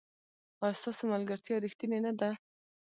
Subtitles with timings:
[0.63, 2.29] ایا ستاسو ملګرتیا ریښتینې نه ده؟